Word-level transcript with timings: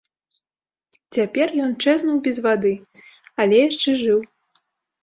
Цяпер 1.17 1.47
ён 1.65 1.77
чэзнуў 1.83 2.17
без 2.29 2.37
вады, 2.47 2.73
але 3.47 3.55
яшчэ 3.69 3.89
жыў. 4.03 4.19